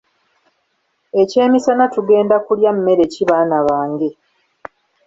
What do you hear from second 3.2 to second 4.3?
baana bange.